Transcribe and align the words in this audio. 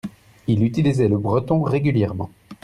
il 0.47 0.63
utilisait 0.63 1.07
le 1.09 1.19
breton 1.19 1.61
régulièrement. 1.61 2.31